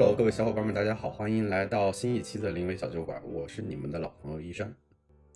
[0.00, 4.72] Hello，各位小伙伴们，大家好，欢迎来到新一期的临危小酒馆，我是你们的老朋友医生。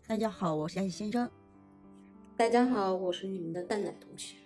[0.06, 1.28] 大家好，我是艾先生。
[2.37, 4.37] 大家好，我是你们的蛋奶同学。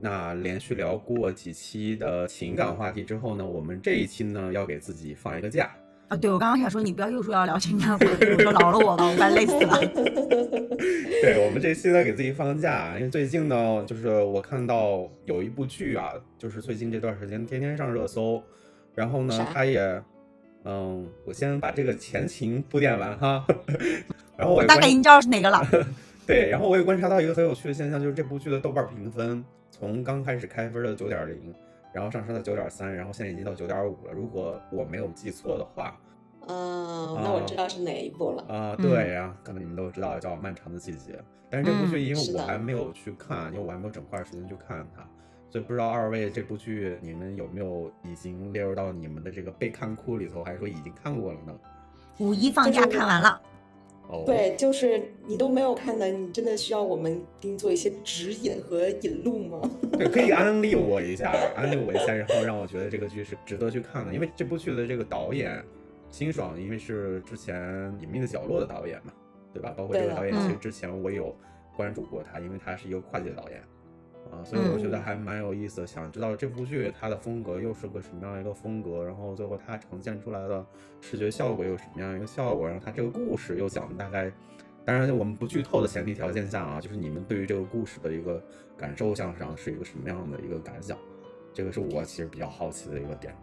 [0.00, 5.72] 那连续聊过几期的情感话题之后呢，我们这一期呢要给自己放一个假。
[6.08, 9.78] 啊，对，我刚刚想说，你不要又说要聊情感话题，我说饶了我吧，我快累死了。
[11.22, 18.42] 对我们这期呢给自己放假，因为最近呢，就是我看到有一部剧啊，就是最近这段时间天天上热搜，
[18.94, 20.02] 然后呢，他也，
[20.64, 23.44] 嗯，我先把这个前情铺垫完哈，
[24.36, 25.60] 然后我大概已经知道是哪个了。
[26.26, 31.54] 对，然后我也观察到一个很有趣的现象，就是这部剧的豆瓣评分从刚开始开分的九点零。
[31.94, 34.12] 然后上升到九点三，然后现在已经到九点五了。
[34.14, 36.00] 如果我没有记错的话，
[36.48, 38.74] 嗯，那我知道是哪一部了啊？
[38.76, 41.12] 对呀，可能你们都知道叫《漫长的季节》，
[41.50, 45.06] 但是这部剧因为我还没有去看，因为我还没有整块时间去看它，
[45.52, 51.54] 所以不知道二位这部剧你们有没有已经列入到你们的这个备看库里头，还是说已经看过了呢？
[52.20, 53.38] 五一放假看完了。
[54.08, 59.60] 哦对，就是你都没有看的，你真的需要我们给你做一些指引和引路吗？
[59.92, 64.14] 对，可以安利我一下，安利我一下，然后让我觉得这个剧是值得去看的。
[64.14, 65.62] 因为这部剧的这个导演
[66.10, 67.54] 辛爽，因为是之前
[68.00, 69.12] 《隐秘的角落》的导演嘛，
[69.52, 69.74] 对吧？
[69.76, 71.34] 包括这个导演，其实之前我有
[71.76, 73.62] 关注过他，因为他是一个跨界导演。
[74.30, 80.64] 啊，所以我觉得还蛮有意思的，想知道这部剧它的风格又是个什么样一个风格，然后最后它呈现出来的
[81.00, 84.32] 视觉效果又什么样一个效果，然后它这个故事又讲大概，
[84.84, 88.42] 当然我们不剧透的前提条件下啊，就是你们对于这个故事的一个
[88.76, 90.96] 感受上上是一个什么样的一个感想，
[91.52, 93.34] 这个是我其实比较好奇的一个点。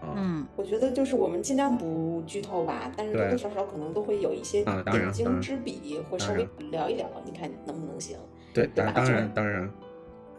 [0.00, 8.16] 啊，嗯，我觉得就是我们尽量不剧透吧，但是多多少少可能都会有一些点睛之笔，会稍微聊一聊，你看能不能行？
[8.54, 9.68] 对，当然当然。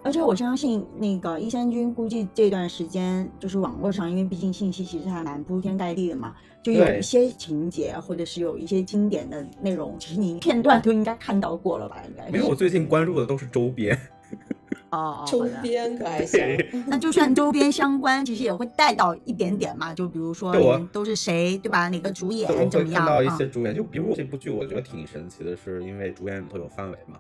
[0.03, 11.97] 而且我相信，那个一三君估计这段时间就是网络上，因为毕竟信息其实还蛮铺天盖地的嘛，就有一些情节或者是有一些经典的内容，其实你片段都应该看到过了吧？
[12.07, 12.25] 应该。
[12.29, 13.97] 因为我最近关注的都是周边。
[14.91, 16.39] 哦，周边可还行。
[16.87, 19.93] 那就算周边相关，其实也会带到一点点嘛。
[19.93, 20.53] 就比如说
[20.91, 21.87] 都是谁，对吧？
[21.87, 23.05] 哪个主演怎么样？
[23.05, 27.17] 看到一些主演，就比如这部剧，我觉得挺神奇的，是因为主演里头有范伟嘛。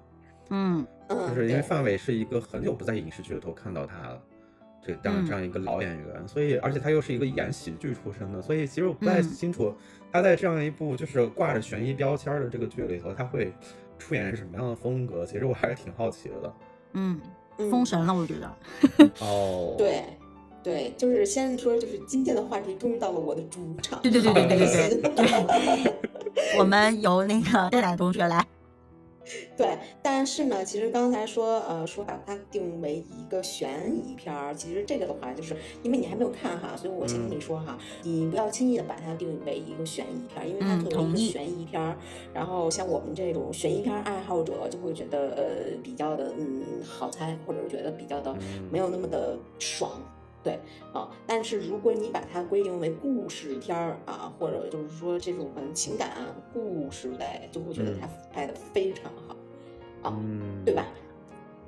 [0.51, 0.85] 嗯。
[1.09, 4.21] 就是因为范伟是一个很久不在影视剧里头看到他了，
[4.81, 9.75] 这这样这样一个老演员，所以而且他又是一个演喜剧出身的，所以其实我不太清楚
[10.09, 13.51] 他在这样一部就是挂着悬疑标签的这个剧里头，他会
[13.99, 15.25] 出演什么样的风格？
[15.25, 16.53] 其实我还是挺好奇的。
[16.93, 17.19] 嗯，
[17.69, 18.49] 封神了，我觉得。
[19.19, 20.05] 哦，对
[20.63, 24.01] 对，就是先说，就是今天的话题终于到了我的主场。
[24.01, 25.93] 对对对对对对对。
[26.57, 28.47] 我们由那个戴奶同学来。
[29.55, 41.95] 对，但是呢，其实刚才说，呃，说把它定为一个悬疑片儿，其实这个的话，就是因为你还没有看哈，所以我先跟你说哈，你不要轻易的把它定为一个悬疑片儿，因为它作为一个悬疑片儿，
[42.33, 45.43] 然后像我们这种悬疑片爱好者就会觉得，呃，
[45.83, 48.35] 比较的，嗯，好猜，或者是觉得比较的
[48.71, 49.91] 没有那么的爽。
[50.43, 50.59] 对
[50.93, 56.11] 啊，但是如果你把它规定为故事片儿啊，或者就是说这种嗯情感
[56.53, 59.35] 故事类，就会觉得它拍的非常好
[60.09, 60.19] 啊，
[60.65, 60.87] 对吧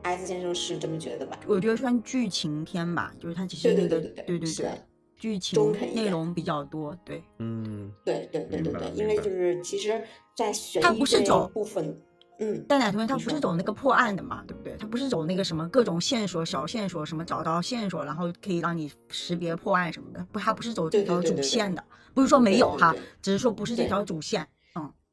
[0.02, 1.40] ？S 先生是这么觉得吧？
[1.48, 4.72] 我觉得算剧情片吧，就是它其实对对对对对对，
[5.18, 10.04] 剧情内容比较多，对，嗯，对对对对对，因为就是其实，
[10.36, 11.96] 在悬疑这部分。
[12.44, 14.76] 嗯，但奶同学他不是走那个破案的嘛，对不对？
[14.78, 20.26] 他不是走那个什么各种线索、小线索，什么找到线索，然后可以让你识别破案什么的。
[20.32, 21.84] 不，他不是走这条主线的，
[22.14, 24.48] 不是说没有哈，只是说不是这条主线。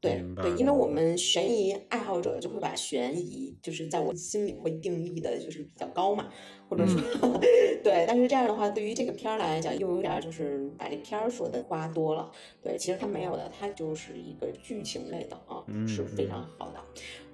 [0.01, 6.27] 嗯，对对，因为我们悬疑爱好者就会把悬疑就是在我心里会定义的就是比较高嘛。
[6.69, 7.01] 或者说，
[7.83, 12.31] 对，但是这样的话，对于这个片儿来讲，又有点就是把这片儿说的话多了。
[12.63, 16.79] 对，其实它没有的，它就是一个剧情类的啊，是非常好的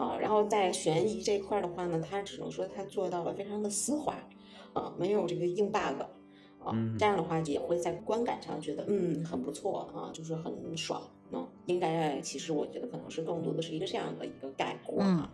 [0.04, 0.18] 啊。
[0.20, 4.16] 然后在悬疑这块的话呢，它只能说它做到了非常的丝滑
[4.74, 6.02] 啊，没有这个硬 bug
[6.58, 6.74] 啊。
[6.98, 11.00] 这样的话也会在观感上觉得嗯很不错啊，就是很爽。
[11.32, 15.30] 嗯，应该其实我觉得可能是更多的是一个这样的一个概括啊。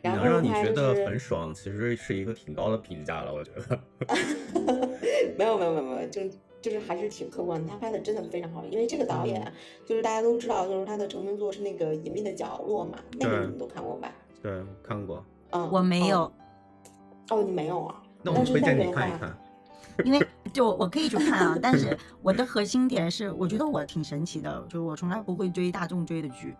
[0.00, 3.80] 然后让你觉得很爽，其实是一个挺高的评价了，我觉得。
[5.38, 6.20] 没有没有没有没有，就
[6.60, 8.64] 就是还是挺客观的，他拍的真的非常好。
[8.66, 9.52] 因为这个导演
[9.86, 14.12] 就是大家都知道，就是他的成名作是那个《隐秘的角落》嘛，那个你们都看过吧？
[14.42, 14.52] 对，
[14.82, 15.24] 看过。
[15.50, 16.32] 嗯，我没有。
[17.30, 18.02] 哦，你没有啊？
[18.22, 19.36] 那我推荐你看一看。
[20.04, 26.56] 因为就我可以去看啊，但是我的核心点是，我觉得我挺神奇的，就是我从来不会追大众追的剧，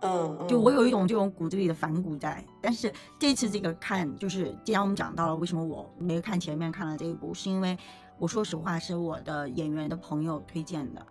[0.00, 2.44] 嗯，就我有一种这种骨子里的反骨在。
[2.60, 7.76] 但是这次这个看，就是既然我们讲到了为什么我没看前面看了这一部，是因为
[8.18, 11.06] 我说实话是我的演员的朋友推荐的。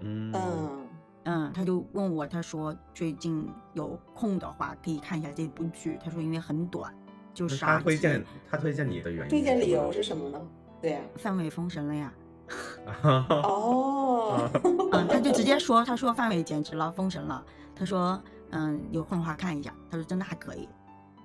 [0.00, 0.86] 嗯嗯
[1.24, 5.98] 嗯，他就问我，他说最近有空的话可以看一下这部剧。
[6.02, 6.94] 他说因为很短，
[7.34, 10.40] 就那十二他推荐他推荐你的原因，推荐理由是什么呢？
[10.80, 12.12] 对呀、范伟封神了呀。
[13.44, 14.50] 哦，
[14.92, 17.44] 嗯，他就直接说，他说范伟简直了，封神了。
[17.76, 19.72] 他说，嗯，有空的话看一下。
[19.90, 20.68] 他说真的还可以。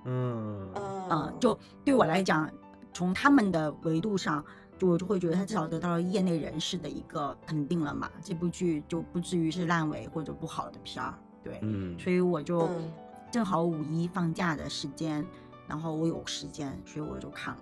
[0.04, 2.48] 嗯嗯嗯，，就对我来讲，
[2.94, 4.44] 从他们的维度上，
[4.78, 8.08] 就我就会觉得他至少得到了业内人士的一个肯定了嘛。
[8.22, 11.16] 这部剧就不至于是烂尾或者不好的片儿。
[11.44, 12.92] 对，嗯，所以我就嗯
[13.32, 15.26] 正好五一放假的时间，
[15.68, 17.62] 然后我有时间，所以我就看了。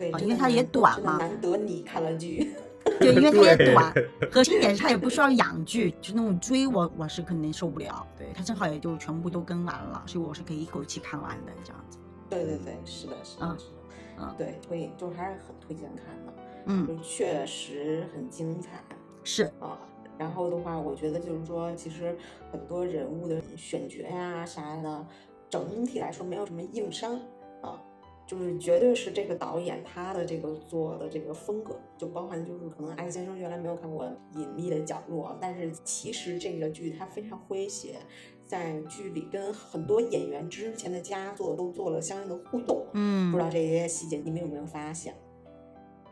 [0.10, 2.54] 对，因为它也短嘛难得你看了剧。
[2.98, 3.92] 对，因为它也短，
[4.32, 8.06] 核心点是它也不需要养剧，就那种追我我是肯定受不了。
[8.16, 11.98] 对，它正好也就全部都更完了，所以我是可以一口气看完的这样子。
[12.30, 13.72] 对对对，是的，是的，嗯是的，
[14.20, 16.32] 嗯对，推就还是很推荐看的，
[16.66, 18.82] 嗯，就确实很精彩
[19.22, 19.78] 是，啊。
[20.16, 22.16] 然后的话，我觉得就是说，其实
[22.50, 25.06] 很多人物的选角呀啥的，
[25.48, 27.20] 整体来说没有什么硬伤啊，
[28.30, 34.04] 就是绝对是这个导演他的这个做的这个风格，就包含就是可能艾先生原来没有看过
[34.38, 37.96] 《隐秘的角落》，但是其实这个剧它非常诙谐，
[38.46, 45.12] 在剧里跟很多演员之前的佳作都做了相应的互动，嗯不知道这些细节你们有没有发现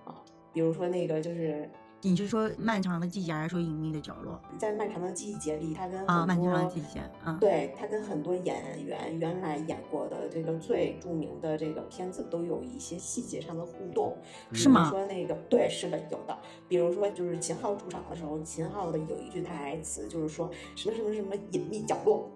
[0.04, 0.20] 啊？
[0.52, 1.70] 比如说那个就是
[2.02, 6.20] 你是说漫长的季节，还是说隐秘的角落在漫长的季节里，他跟啊？
[6.20, 14.16] 很漫长的多季节，嗯，对他跟很多演员原来演过的这个最著名的这个片子都有一些细节上的互动，
[14.52, 16.38] 是吗说那个对，是的，有的。
[16.68, 22.30] 比如说就是秦昊出场的时候，秦昊的有一句台词就是说什么什么什么隐秘角落，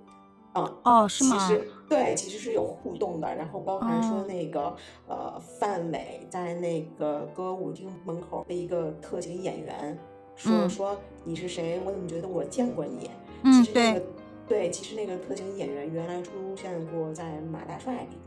[0.52, 1.36] 啊、哦，是吗？
[1.38, 4.74] 其实对，其实是有互动的，然后包含说哦那个、
[5.06, 9.98] 呃范伟在那个歌舞厅门口的一个特型演员
[10.36, 11.80] 说、嗯说你是谁？
[11.84, 13.10] 我怎么觉得我见过你？
[13.42, 14.06] 嗯其实那对个
[14.48, 18.18] 对，其实那个特型演员原来出现过在《马大帅》里，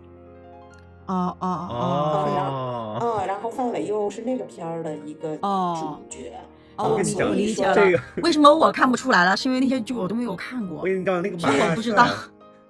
[1.07, 6.33] 哦哦哦哦，嗯，然后范伟又是那个片儿的一个哦主角。
[6.33, 6.39] 哦，
[6.77, 7.73] 我跟你讲我理解了。
[7.73, 9.35] 这个 为什么我看不出来了？
[9.37, 10.83] 是因为那些剧我都没有看过我。
[10.83, 12.07] 跟你讲，那个马大帅不知道，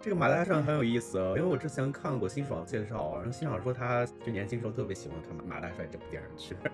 [0.02, 6.56] 这个马大帅很有意思，因为我之前看过辛爽介绍，然后辛爽说他就年轻时候特别喜欢看马大帅这部电视剧。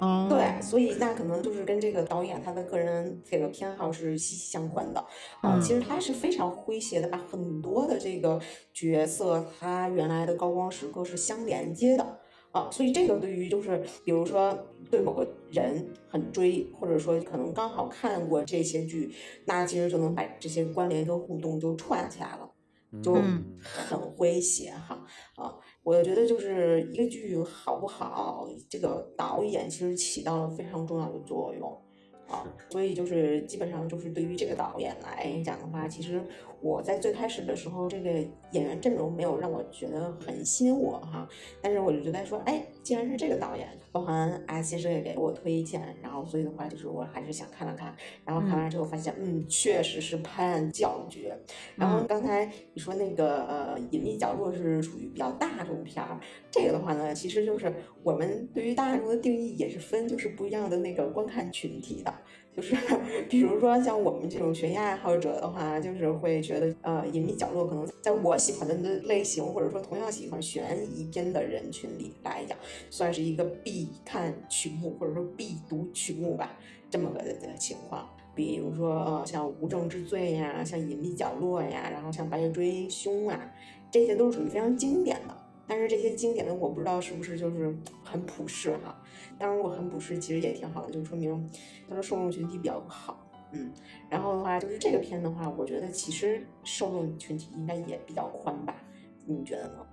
[0.00, 5.00] 哦，对，所以那可能就是跟这个导演他的个人这个偏好是息息相关的
[5.42, 8.40] 啊、嗯其实他是非常诙谐的，把很多的这个
[8.72, 12.18] 角色他原来的高光时刻是相连接的
[12.50, 14.58] 啊，所以这个对于就是比如说
[14.90, 19.12] 对某个人很追，或者说可能刚好看过这些剧，
[19.46, 22.50] 那其实就能把这些关联跟互动就串起来了。
[23.04, 25.00] 就嗯很诙谐哈
[25.36, 25.54] 啊，
[25.84, 31.70] 我觉得就是一个剧好不好，这个导演其实起到了非常重要的作用
[32.28, 36.20] 啊，所以就是基本上就是对于这个导演来讲的话，其实
[36.62, 38.10] 我在最开始的时候，这个
[38.52, 41.28] 演员阵容没有让我觉得很吸引我哈，
[41.62, 51.36] 但是我就觉得说，哎，既然是这个导演，包含啊先生也给我推荐，然后所以的话就是我还是想看了看，然后看完之后发现，嗯，确实是拍案叫绝。
[51.76, 62.12] 然后嗯刚才你说那个呃《隐秘角落》是属于比较大众片儿，这个的话呢，其实就是我们对于大众的定义也是分就是不一样的那个观看群体的。
[62.56, 62.76] 就是
[63.28, 72.58] 比如说像我们这种悬疑爱好者的话，就是会觉得呃《隐秘角落》可能在我喜欢的类型，或者说同样喜欢悬疑片的人群里来讲，
[72.90, 76.58] 算是一个必看曲目或者说必读曲目吧，
[76.90, 78.08] 这么个的情况。
[78.34, 83.52] 比如说呃像《无证之罪》呀，像《隐秘角落》呀，然后像《白夜追凶》啊，
[83.90, 85.36] 这些都是属于非常经典的。
[85.66, 89.00] 但是这些经典的我不知道是不是就是很普世哈。
[89.38, 91.50] 当然，如果很普世，其实也挺好的，就说明
[91.88, 93.26] 它的受众群体比较好。
[93.52, 93.72] 嗯，
[94.08, 98.74] 然后的话，就是这个片的话，我觉得其实受众群体应该也比较宽吧？
[99.24, 99.86] 你觉得呢？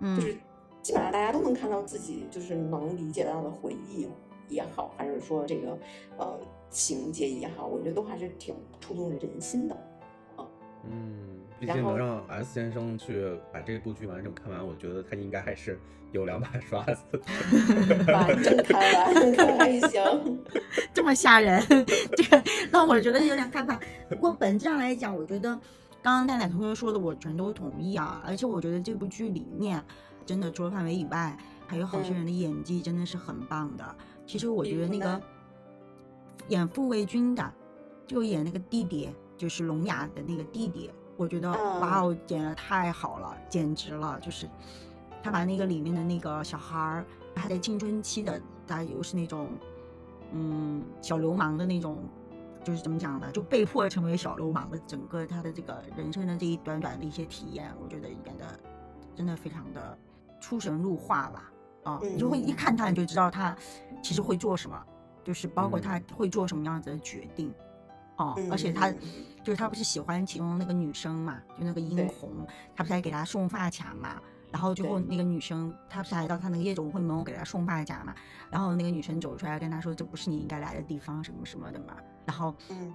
[0.00, 0.36] 嗯就是
[0.80, 4.08] 基本上大家都能看到自己就是能理解到的回忆
[4.48, 5.76] 也好，还是说这个
[6.16, 6.38] 呃
[6.70, 9.76] 情节也好，我觉得都还是挺触动人心的。
[10.84, 15.78] 嗯，毕竟能让 S 先生去把这部剧完整看完，我觉得他应该还是
[16.12, 17.02] 有两把刷子。
[18.12, 20.42] 完整看完， 可还行。
[20.94, 21.62] 这么吓人，
[22.16, 23.78] 这个让我觉得有点害怕。
[24.08, 25.50] 不过本质上来讲，我觉得
[26.02, 28.22] 刚刚蛋奶同学说的我全都同意啊。
[28.24, 29.82] 而且我觉得这部剧里面，
[30.24, 31.36] 真的除了范伟以外，
[31.66, 33.96] 还有好些人的演技真的是很棒的。
[34.26, 35.20] 其实我觉得那个
[36.48, 37.52] 演傅卫军的，
[38.06, 44.18] 就演那个弟弟，就是聋哑的那个弟弟，我觉得嗯哇哦，演的太好了，简直了！
[44.20, 44.48] 就是
[45.20, 49.48] 他把那个里面的那个小孩儿，他在青春期的，他又是那种
[50.32, 51.98] 嗯小流氓的那种，
[52.62, 53.28] 就是怎么讲呢？
[53.32, 58.46] 就被迫成为小流氓的整个他的这个人生的这一短短的一些体验，我觉得演的
[59.16, 59.98] 真的非常的
[60.40, 61.52] 出神入化吧。
[61.82, 63.56] 啊，你就会一看他你就知道他
[64.02, 64.80] 其实会做什么，
[65.24, 67.52] 就是包括他会做什么样子的决定。
[68.18, 68.90] 哦，而且他
[69.42, 72.30] 就是他不是喜欢其中那个女生嘛，就那个殷红，
[72.76, 74.20] 他不是还给她送发卡嘛？
[74.50, 78.14] 然后最后那个女生，他不是来到他那个夜总会门口给她送发卡嘛？
[78.50, 82.94] 然后那个女生走出来跟他说：“这不是你应该来的地方，什么什么的嘛。”然后，嗯，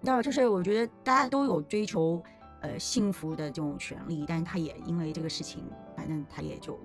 [0.00, 2.22] 那就是我觉得大家都有追求
[2.60, 5.64] 呃幸福的这种权利，但是他也因为这个事情，
[5.96, 6.78] 反正他也就，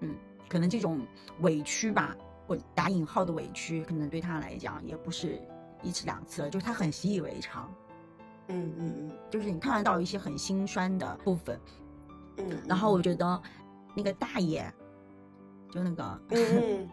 [0.00, 0.14] 嗯，
[0.48, 1.04] 可能这种
[1.40, 2.16] 委屈吧，
[2.46, 5.38] 我打引号的委屈，可能对他来讲也不是。
[5.82, 7.72] 一次两次了，就是他很习以为常，
[8.48, 11.60] 嗯嗯嗯，就是你看得到一些很心酸的部分，
[12.38, 13.42] 嗯，然后我觉得
[13.94, 14.70] 那个大爷，
[15.70, 16.88] 就那个，嗯，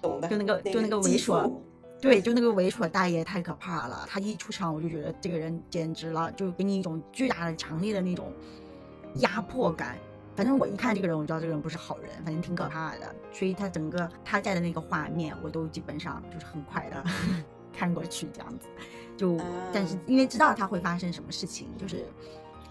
[0.00, 1.52] 懂的， 就那个就那个猥琐，
[2.00, 8.32] 对，就那个猥琐大爷太可怕了，他一出场我就觉得这个人简直了，就给你一种巨大的、强烈的那种
[9.16, 9.98] 压迫感。
[10.34, 13.14] 反正我一看这个人，我知道这个人不是好人，反正挺可怕的。
[13.30, 17.04] 所以他整个他在的那个画面，我都基本上就是很快的。
[17.72, 18.68] 看过去这样子，
[19.16, 19.38] 就
[19.72, 22.06] 但是因为知道他会发生什么事情，就是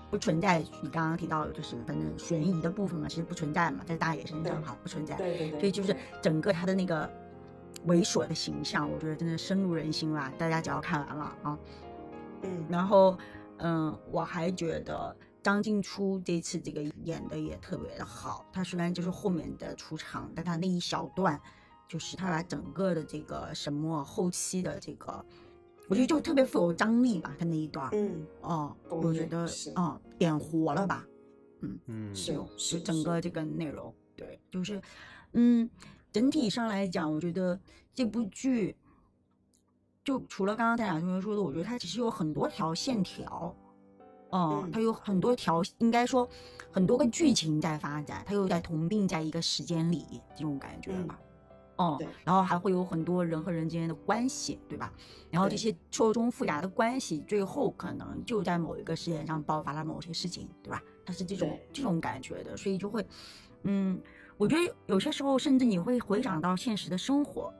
[0.10, 5.16] 不存在你刚刚提到的，就是反正悬疑的部分嘛，其实不存在嘛，在大爷身上哈不存在。
[5.16, 5.60] 对对对。
[5.60, 7.10] 所以就是整个他的那个
[7.88, 10.32] 猥琐的形象，我觉得真的深入人心啦。
[10.38, 11.58] 大家只要看完了啊，
[12.44, 13.18] 嗯，然后
[13.58, 18.46] 嗯，我还觉得张静初这次这个演的也特别的好。
[18.52, 21.40] 他虽然就是后面的出场，但他那一小段。
[21.92, 25.26] 就是他把整个的这个什么后期的这个，
[25.90, 29.46] 我觉得就特别富有张力吧，他那一段，嗯，哦，我觉得，
[29.76, 31.06] 嗯，点活了吧，
[31.60, 33.20] 嗯嗯，是，就整个。
[33.20, 34.82] 这个内容，对，就是，
[35.34, 35.70] 嗯，
[36.14, 37.60] 整体上来讲，我觉得
[37.94, 38.74] 这部剧，
[40.02, 43.54] 就除了刚刚大家同学说的，我觉得它其实有很多条线条，
[44.32, 46.26] 嗯，它有很多条，应该说
[46.72, 51.20] 很多个剧情在发展，它又在同并在一个时间里，这种感觉吧。
[51.78, 54.94] 哦，然后还会有很多人和人之间的关系，对吧？
[55.32, 60.84] 然后这些错综复杂的关系，最后可能就在某一个事件上爆发了某些事情，对吧？
[61.06, 63.04] 它是这种这种感觉的，所以就会，
[63.64, 64.00] 嗯，
[64.38, 67.52] 我觉得有些时候甚至你会回想到现实的生活，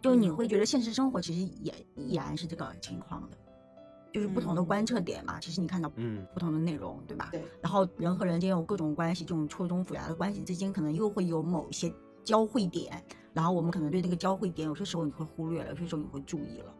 [0.00, 3.36] 就你会觉得现实生活其实也依然是这个情况的，
[4.12, 5.40] 就是不同的观测点嘛。
[5.40, 7.30] 其实你看到嗯不同的内容，对吧？
[7.32, 7.42] 对。
[7.60, 11.92] 然后人和人间有各种关系，这种错综复杂的关系之间，可能又会有某些。
[12.28, 16.74] 交汇点，然后我们可能对这个交汇点，有些时候你会忽略了，有些时候你会注意了。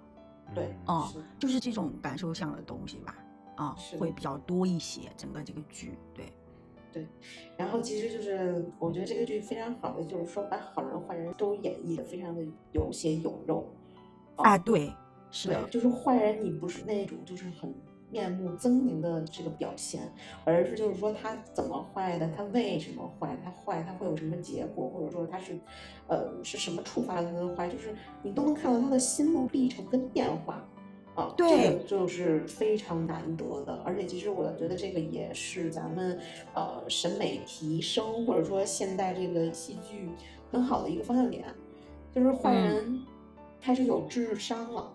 [0.55, 3.17] 对，哦，就是这种感受上的东西吧，
[3.57, 5.11] 啊，会比较多一些。
[5.17, 6.31] 整个这个剧，对，
[6.93, 7.07] 对。
[7.57, 13.67] 然后其实就是我觉得这个剧非常好的，就是说把好人坏人都演绎的非常的有血有肉。
[14.37, 14.93] 啊，对，
[15.31, 17.75] 是的，就是坏人，你不是那种就是很。
[18.11, 20.03] 面目狰狞的这个表现，
[20.45, 25.59] 而是就是说他怎么坏的，他为什么坏，他坏他会有什么结果，或者说他是，
[26.07, 30.67] 呃，是什么触发了他的坏，就是你都能看到他的心路历程跟变化，
[31.15, 33.75] 啊，这个就是非常难得的。
[33.85, 36.19] 而且其实我觉得这个也是咱们
[36.55, 40.09] 呃审美提升，或者说现代这个戏剧
[40.51, 41.45] 很好的一个方向点，
[42.15, 43.03] 就是坏人
[43.61, 44.95] 开始有智商了。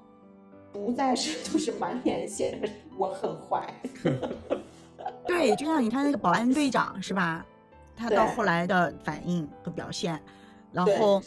[0.72, 2.68] 不再是 就是满脸写着
[2.98, 3.74] 我很坏，
[5.28, 7.46] 对，就像你看那个保安队长是吧？
[7.96, 10.20] 他到后来的反应和表现，
[10.72, 11.22] 然后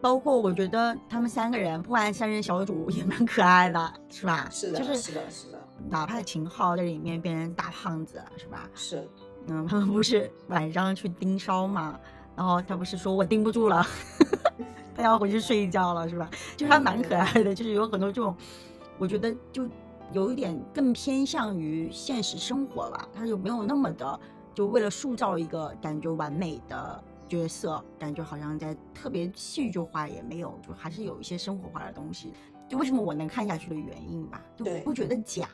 [0.00, 4.48] 包括我觉得他们三个人破案三人小组也蛮可爱的，是吧？
[4.50, 5.58] 是的，就是是的，是的。
[5.88, 8.68] 哪怕秦昊在里面变成大胖子，是吧？
[8.74, 9.08] 是，
[9.48, 11.98] 嗯，他们不是晚上去盯梢嘛？
[12.34, 13.84] 然后他不是说我盯不住了。
[14.94, 16.30] 他要回去睡一觉了，是吧？
[16.56, 18.34] 就还蛮可爱的，就是有很多这种，
[18.98, 19.66] 我觉得就
[20.12, 23.08] 有一点更偏向于现实生活吧。
[23.12, 24.20] 他就没有那么的，
[24.54, 32.32] 就为了塑造一个感觉完美的角色，感觉好像在特别戏剧化也没有，就还是有一些生活化的东西。
[32.68, 35.48] 就为什么我能看下去的原因吧，就不觉得假。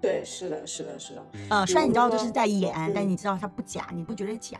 [0.00, 1.26] 对，是的，是的，是的。
[1.50, 4.56] 呃，虽然你知道这是在演，但你知道它不假，你不觉得假？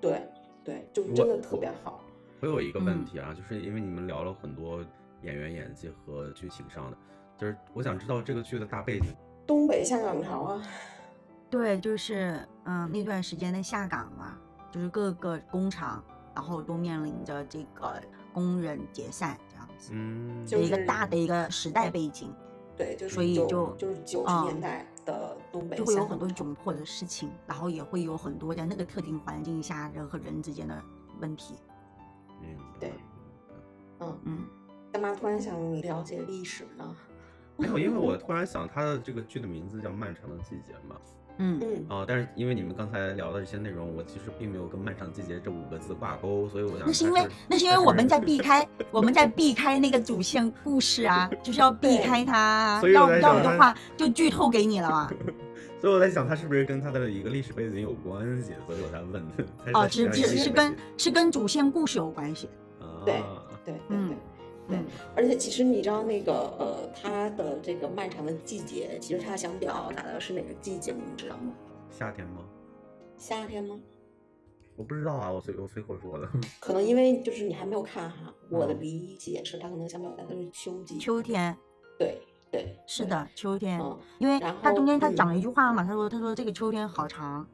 [0.00, 0.28] 对，
[0.62, 2.00] 对，就真的特别好。
[2.40, 4.84] 我有一个问题啊，就是因为你们聊了很多
[5.22, 6.96] 演员演技和剧情上的，
[7.38, 9.14] 就是我想知道这个剧的大背景。
[9.46, 10.62] 东北下岗潮啊。
[11.50, 14.38] 对，就是嗯那段时间的下岗嘛，
[14.70, 16.02] 就是各个工厂，
[16.34, 18.00] 然后都面临着这个
[18.32, 22.32] 工人解散这样子，嗯，就一个大的一个时代背景。
[22.74, 30.82] 对，就是所以就就是九十年代的东北，就会有很多窘迫的事情，然后也会有很多在那个特定环境下人和人之间的
[31.20, 31.56] 问题。
[32.40, 32.92] 嗯对，
[34.00, 34.38] 嗯嗯，
[34.90, 36.96] 干嘛突然想了解历史呢？
[37.62, 40.96] 没有，因为我突然想，他的这个剧的名字叫《漫长的季节》嘛。
[41.38, 55.10] 嗯嗯，啊、但是因为你们刚才聊的这些内容，我其实并没有跟“漫长季节”这五个字挂钩，所以我想那是因为那是因为我们在避开我们在避开那个主线故事啊，就是要避开它啊，所以我要要的话就剧透给你了嘛。
[55.80, 58.52] 所以我在想，它是不是跟它的一个历史背景有关系？
[58.66, 59.12] 所以我才问。
[59.12, 62.48] 的哦， 在是讲一个历史背是是跟是跟主线故事有关系。
[62.78, 63.22] 啊，对
[63.64, 64.14] 对对嗯
[64.72, 64.80] 对。
[64.80, 71.52] 嗯，而且其实你知道那个呃，它的这个漫长的季节，其实它想表达的是哪个季节，你们知道吗？
[71.90, 72.42] 夏天吗？
[73.16, 73.78] 夏天吗？
[74.74, 76.26] 我不知道啊，我随我随口说的。
[76.58, 80.98] 可能因为就是你还没有看哈，我的嗯理解是他可能想表达的是秋季。
[80.98, 81.56] 秋天
[81.98, 82.18] 对
[82.50, 87.46] 对，是的，秋天，嗯，因为然他中间他后嗯讲了一句话嘛，他说他说这个秋天好长，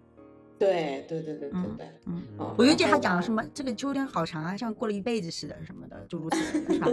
[0.58, 6.86] 对对对对对嗯对，嗯，嗯我就记得他讲了什么这个秋天好长啊，像过了一辈子似的什么的，就如此类， 是吧？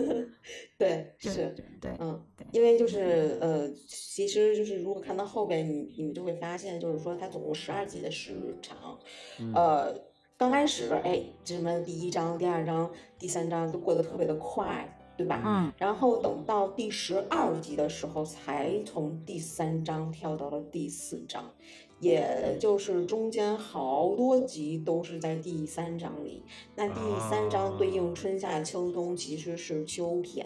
[0.77, 1.35] 对对是。
[1.55, 8.97] 对对，嗯对，因为就是呃，其实就是如果看到后边，你你们就会发现，就是说它总共十二集的时长，
[9.39, 9.95] 嗯呃，
[10.37, 15.41] 刚开始哎，什么第一章、第二章、第三章都过得特别的快，对吧？
[15.45, 21.51] 嗯然后等到第十二集的时候，才从第三章跳到了第四章，
[21.99, 26.43] 也就是中间好多集都是在第三章里。
[26.75, 30.45] 那第三章对应春夏秋冬，其实是秋天。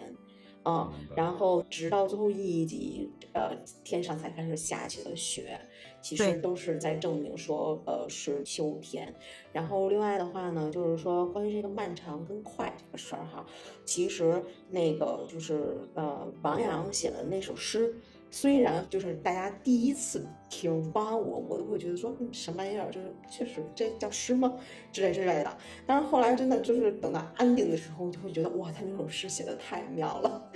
[0.62, 5.58] 啊、然后直到最后一集，呃，天上才开始下起了雪，
[6.00, 9.14] 其实都是在证明说，呃，是秋天。
[9.52, 13.44] 然后另外的话呢，就是说关于这个漫长跟快这个事儿哈，
[13.84, 17.94] 其实那个就是呃，王阳写的那首诗，
[18.30, 22.90] 虽然就是大家第一次听，包含我，我都会觉得说，嗯，什么玩意儿？
[22.90, 24.56] 就是确实这叫诗吗？
[24.92, 25.58] 之类之类的。
[25.86, 30.50] 但是后来真的就是等到安定的时候，就会觉得哇，他那首诗写的太妙了。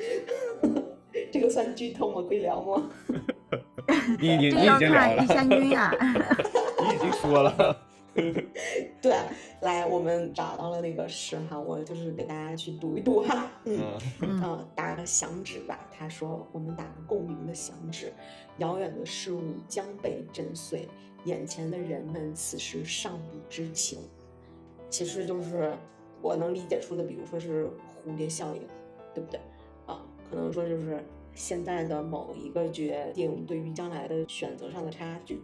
[1.33, 2.27] 这个算剧透吗？
[2.29, 2.91] 可以聊吗？
[4.21, 5.93] 你已经这个要你已经聊了看一，三军啊，
[6.83, 7.77] 你已经说了。
[9.03, 9.13] 对，
[9.63, 13.51] 来，我们找到了那个诗哈，我就是给大家去读一读哈。
[13.65, 13.81] 嗯。
[14.21, 15.81] 嗯呃，打个响指吧。
[15.91, 18.13] 他说：“我们打个共鸣的响指，
[18.59, 20.89] 遥远的事物将被震碎，
[21.25, 23.99] 眼前的人们此时尚不知情。”
[24.89, 25.75] 其实就是
[26.23, 27.67] 我能理解出的，比如说是
[28.07, 28.63] 蝴蝶效应，
[29.13, 29.41] 对不对？
[29.87, 35.43] 啊，可能说就是现在的某一个决定对于将来的选择上的差距，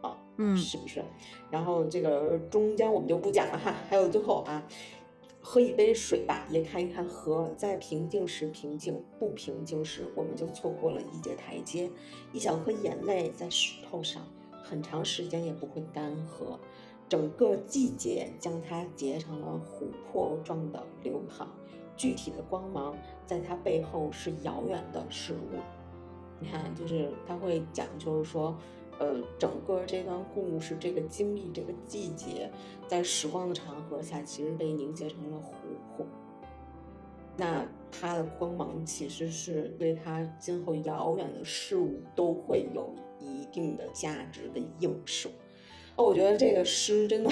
[0.00, 0.56] 啊，嗯。
[0.56, 1.02] 是不是？
[1.50, 4.66] 然后这个中间我们就不讲了哈，还有最后啊，
[5.40, 11.90] 喝一杯水吧，也看一看河，在平静时平静，不平静时我们就错过了一节台阶，
[12.32, 14.22] 一小颗眼泪在石头上，
[14.62, 16.58] 很长时间也不会干涸，
[17.08, 21.48] 整个季节将它结成了琥珀状的流淌，
[21.98, 25.58] 具体的光芒在它背后是遥远的事物。
[26.40, 28.56] 你看，就是他会讲，就是说，
[29.00, 32.48] 呃，整个这段故事、这个经历、这个季节，
[32.86, 36.06] 在时光的长河下，其实被凝结成了琥珀。
[37.36, 45.28] 那它的光芒其实是对它今后遥远的事物都会有一定的价值的映射。
[45.98, 47.30] 哦，我觉得这个诗真的，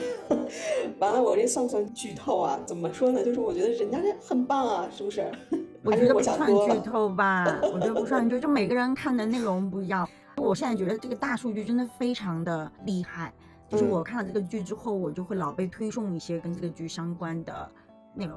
[0.98, 2.58] 完了，我这算不算剧透啊？
[2.66, 3.22] 怎么说呢？
[3.24, 5.24] 就是我觉得人家这很棒啊，是不是？
[5.84, 6.80] 我觉得不算剧。
[6.80, 10.06] 透吧，我觉得不算剧，就每个人看的内容不一样。
[10.38, 13.32] 我现在觉得这个大数据真的非常的厉害，
[13.68, 17.70] 就是嗯我看了这个剧之后，我就会老被推送一些跟这个剧相关的
[18.14, 18.36] 内容。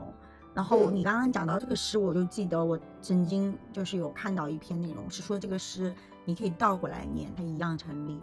[0.54, 5.92] 然后嗯你刚刚讲到这个诗，我就记得我曾经就是有看到一篇内容，是说这个诗
[6.24, 8.22] 你可以倒过来念，它一样成立。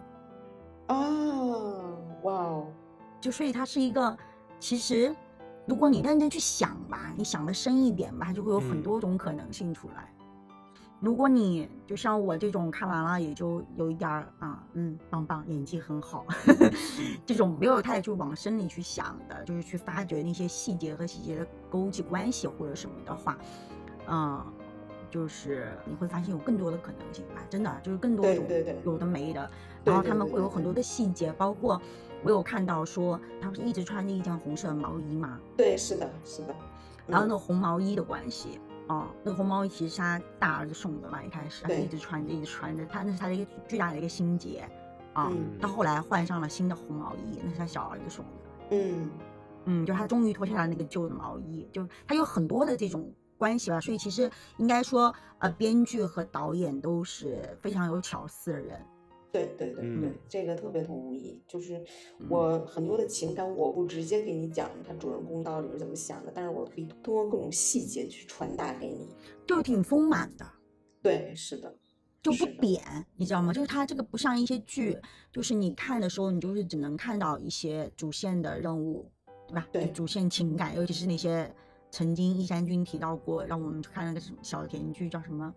[0.87, 1.56] 哦，
[3.27, 4.17] 就所以它是一个，
[4.57, 5.13] 其实
[5.65, 8.81] 如果你认真去想吧，你想的深一点吧，它就会有很嗯。
[8.81, 10.13] 多种可能性出来。
[11.01, 16.25] 如果你就像我这种看完了也就有一点儿啊，嗯，棒棒，演技很好，
[17.27, 23.37] 这种没有太就往深里去想的，就是去发掘那些细节和细节的勾起关系或者什么的话，
[24.07, 24.41] 嗯，
[25.11, 28.45] 就是你会发现有更多的可能性吧，真的就是更多种
[28.85, 29.51] 有的没的，
[29.83, 31.79] 对然后他们会有很多的细节，包括
[32.27, 36.51] 我有看到说他不是一直穿着一件红色的毛衣嘛，对，是的，是的。
[36.51, 36.55] 嗯
[37.07, 38.59] 然后那个红毛衣的关系。
[38.89, 44.69] 哦，那个红毛衣其实是他大儿子送的嘛，一开始他一直穿着，一直穿着，他那是他的一个巨大的一个心结
[45.13, 45.31] 啊。
[45.31, 48.31] 嗯到后来换上了新的红毛衣，那是他小儿子送的。
[48.71, 49.09] 嗯
[49.63, 58.85] 嗯，就他终于脱下了那个旧的毛衣，就他有很多的这种关系吧，所以其实应该说，呃，编剧和导演都是非常有巧思的人。
[59.45, 61.41] 对对对对，嗯这个特别同意。
[61.47, 61.77] 就是
[62.19, 69.07] 嗯我很多的情感，我不直接给你讲他主人公到底是怎么想的，但是我可以通过各种细节去传达给你。
[69.45, 70.45] 就挺丰满的。
[71.01, 71.73] 对，是的，
[72.21, 72.83] 就不扁，
[73.15, 73.53] 你知道吗？
[73.53, 74.97] 就是它这个不像一些剧，
[75.31, 79.09] 就是你看的时候，你就是只能看到一些主线的任务，
[79.47, 79.67] 对吧？
[79.71, 81.49] 对主线情感，尤其是那些
[81.91, 85.53] 曾经一山君提到过，让我们去看那个什么小甜剧叫什么，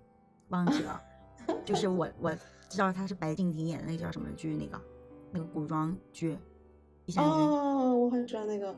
[0.51, 1.01] 忘记了。
[1.65, 2.33] 就是我我
[2.69, 4.81] 知道他是白敬亭演的那个叫什么剧，那个
[5.33, 6.37] 那个古装剧，
[7.07, 7.25] 一山。
[7.25, 8.75] 哦，我很喜欢那个，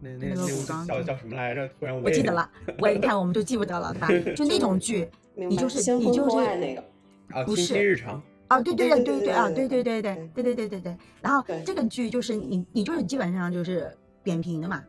[0.00, 1.68] 那那个古装剧叫叫什么来着？
[1.78, 4.32] 突然我记得了，我一看我们就记不得了，对吧？
[4.34, 6.84] 就那种剧， 你就是你就是那个，
[7.30, 8.22] 啊，不是日常。
[8.48, 10.98] 啊，对对对对对啊，对对对对对对对对对对对对对。
[11.22, 13.90] 然后这个剧就是你你就是基本上就是
[14.22, 14.84] 扁平的嘛，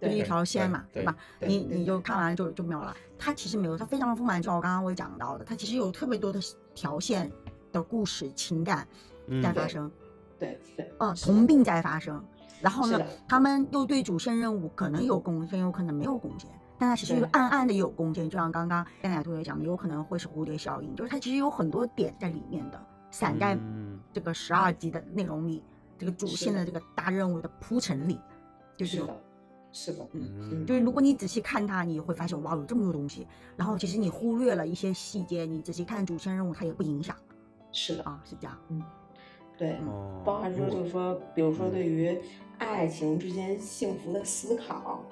[0.00, 1.16] 就是一条线嘛，对吧？
[1.40, 2.96] 你你就看完就就没有了。
[3.18, 6.40] 它其实没有，它非常的丰满，就像我刚刚我讲到的，它其实有特别多的
[6.74, 7.30] 条线
[7.72, 8.86] 的故事情感
[9.26, 9.42] 嗯。
[9.42, 9.90] 在发生，
[10.38, 12.22] 对对，嗯，同病在发生。
[12.60, 16.50] 然后呢，他们又对主线任务可能有贡献，有可能没有贡献。
[16.78, 17.28] 但它其实对。
[17.32, 22.80] 暗暗的有贡献，就像刚刚甘乃同学讲的，有可能会是蝴蝶效应，就是它其实有很多点在里面的，
[23.10, 23.98] 散在嗯。
[24.12, 25.62] 这个十二集的内容里，
[25.98, 28.18] 这个主线的这个大任务的铺陈里，
[28.76, 29.02] 就是
[29.72, 33.26] 是的，嗯就是如果你仔细看它，你会发现哇，有这么多东西。
[33.56, 37.14] 然后其实你忽略了一些细节，你仔细看主线任务，它也不影响
[37.70, 38.58] 是的，啊，是这样。
[38.68, 38.82] 嗯
[39.56, 39.72] 对。
[39.86, 42.18] 哦，包含说如果就是说，比如说对于
[42.58, 45.04] 爱情之间幸福的思考，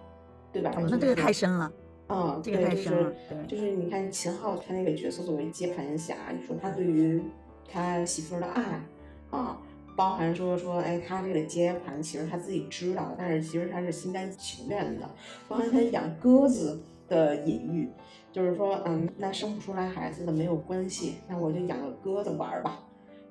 [0.52, 0.72] 对吧？
[0.76, 1.72] 哦那这个太深了，
[2.08, 3.46] 嗯，这个太深了，对。
[3.46, 7.22] 就是你看秦昊他那个角色作为接盘侠，你说他对于
[7.70, 8.82] 他媳妇儿的爱
[9.30, 9.60] 啊，
[9.98, 15.10] 包含说说哎，他这个接盘其实他自己知道，但是其实他是心甘情愿的，
[15.48, 17.90] 包含他养鸽子的隐喻，
[18.30, 22.80] 就是说嗯，那生不出来孩子的没有关系，那我就养个鸽子玩儿吧。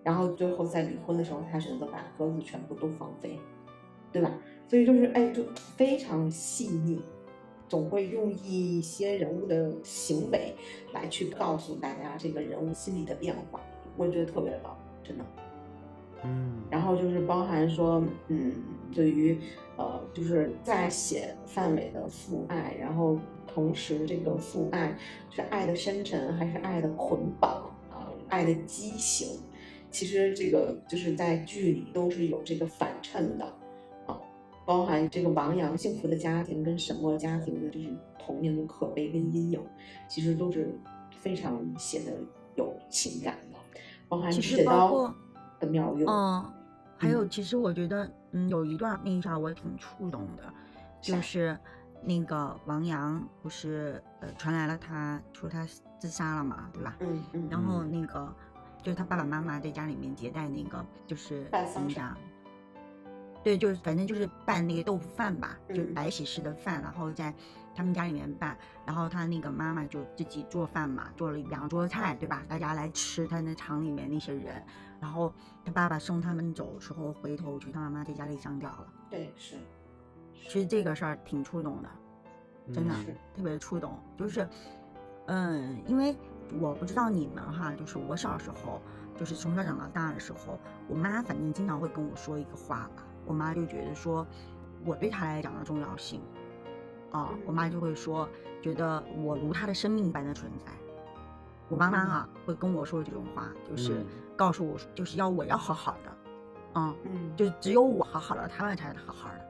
[0.03, 3.39] 然后最后在离婚的时候，他选择把鸽子全部都放飞，
[4.11, 4.29] 对吧？
[4.67, 5.41] 所以就是哎，就
[5.77, 7.01] 非常细腻，
[7.69, 10.53] 总会用一些人物的行为
[10.93, 13.61] 来去告诉大家这个人物心理的变化，
[13.95, 15.23] 我觉得特别棒，真的。
[16.23, 18.51] 嗯，然后就是包含说，嗯，
[18.93, 19.39] 对于
[19.77, 24.97] 呃，就是在写范伟的父爱，然后同时这个父爱
[25.29, 29.39] 是爱的深沉还是爱的捆绑啊、爱的畸形，
[29.91, 33.45] 其实这个就是在剧里都是有这个反衬的
[34.07, 34.19] 啊，
[34.65, 39.61] 包含这个王阳幸福的家庭跟沈墨家庭的就是童年的可悲跟阴影，
[40.09, 40.75] 其实都是
[41.11, 42.11] 非常写的
[42.55, 43.57] 有情感的，
[44.09, 45.15] 包含指刀包括
[45.59, 46.09] 的妙用。
[46.09, 46.53] 嗯，
[46.97, 50.43] 还有其实我觉得，嗯，有一段那一下我也挺触动的，
[51.01, 51.57] 就是
[52.01, 55.65] 那个王阳不是呃传来了他说他
[55.99, 56.95] 自杀了嘛，对吧？
[56.99, 58.33] 嗯嗯，然后那个
[58.81, 62.17] 就是他爸爸妈妈在家里面接待那个就是办丧事怎么讲？
[63.43, 67.33] 对，就是反正就是拌那个豆腐饭吧，就是嗯白喜事的饭，然后在
[67.77, 72.43] 他们家里面办，然后他那个妈妈就自己做饭嘛，做了两桌菜，对吧？
[72.49, 74.63] 大家来吃他那厂里面那些人，
[74.99, 75.31] 然后
[75.63, 78.87] 他爸爸送他们走的时候，回头去他妈妈在家里上吊了。
[79.11, 79.57] 对是，
[80.49, 81.89] 其实这个事儿挺触动的，
[82.73, 83.99] 真的、嗯特别触动。
[84.17, 84.49] 就是，
[85.27, 86.15] 嗯，因为
[86.59, 88.81] 我不知道你们哈，就是我小时候，
[89.15, 94.25] 就是从小长到大的时候，我妈反正经常会跟我说一个话吧，我妈就觉得说，
[94.83, 96.21] 我对她来讲的重要性，
[97.11, 98.27] 啊，我妈就会说，
[98.61, 100.71] 觉得我如她的生命般的存在。
[101.69, 109.45] 我妈妈啊会跟我说这种话，就是嗯告诉我，就是要我要好好的，啊、嗯就只有我好好的，他们才好好的。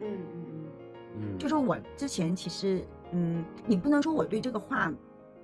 [0.00, 0.64] 嗯嗯
[1.18, 4.92] 嗯，就是我之前其实，嗯，你不能说我对这个话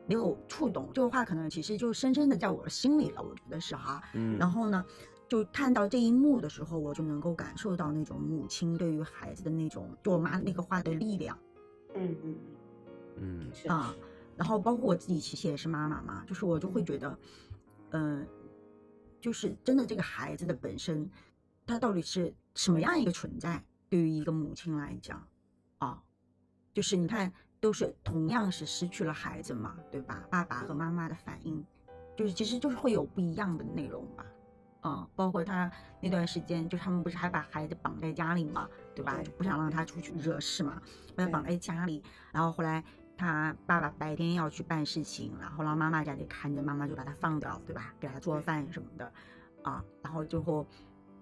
[0.06, 4.02] 没有触动，这个话可能其实就深深的在我的心里了，我觉得是哈。
[4.12, 4.84] 嗯，然后呢，
[5.32, 11.38] 就看到这一幕的时候，我就能够感受到那种母亲对于孩子的那种，就我妈那个话的力量
[11.94, 12.38] 嗯嗯
[13.16, 13.94] 嗯是啊。
[14.36, 17.18] 然后包括我自己其实也是妈妈嘛，就是我就会觉得，
[17.92, 18.28] 嗯、
[19.22, 21.08] 就是真的这个孩子的本身，
[21.64, 23.64] 他到底是什么样一个存在？
[23.88, 25.26] 对于一个母亲来讲，
[25.78, 26.02] 啊，
[26.74, 30.26] 就是你看，都是同样是失去了孩子嘛，对吧？
[30.30, 31.64] 爸爸和妈妈的反应，
[32.14, 34.26] 就是其实就是会有不一样的内容吧。
[34.82, 39.14] 啊，包括他那段时间，就他们不是还把孩子绑在家里嘛，对吧？
[39.16, 40.80] 对就不想让他出去惹事嘛，
[41.16, 42.02] 把他绑在家里。
[42.32, 42.82] 然后后来
[43.16, 47.94] 他爸爸白天要去办事情，然后让妈妈在家里看着，妈妈就把他放掉，对吧？
[47.98, 49.12] 给他做饭什么的，
[49.62, 50.66] 啊，然后最后